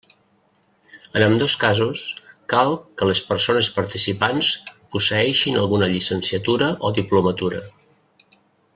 [1.17, 2.05] En ambdós casos
[2.53, 4.51] cal que les persones participants
[4.97, 7.65] posseeixin alguna llicenciatura o diplomatura.